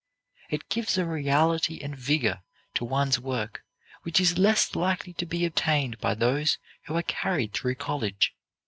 [0.49, 2.41] It gives a reality and vigor
[2.73, 3.63] to one's work
[4.01, 8.33] which is less likely to be obtained by those who are carried through college.